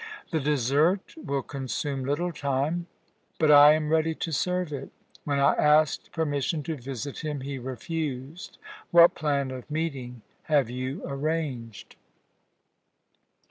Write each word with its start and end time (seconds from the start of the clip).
The 0.31 0.39
dessert 0.39 1.13
will 1.15 1.43
consume 1.43 2.05
little 2.05 2.31
time, 2.33 2.87
but 3.37 3.51
I 3.51 3.73
am 3.75 3.89
ready 3.91 4.15
to 4.15 4.31
serve 4.31 4.73
it. 4.73 4.89
When 5.25 5.37
I 5.37 5.53
asked 5.53 6.11
permission 6.11 6.63
to 6.63 6.75
visit 6.75 7.19
him 7.19 7.41
he 7.41 7.59
refused. 7.59 8.57
What 8.89 9.13
plan 9.13 9.51
of 9.51 9.69
meeting 9.69 10.23
have 10.45 10.71
you 10.71 11.03
arranged?" 11.05 11.97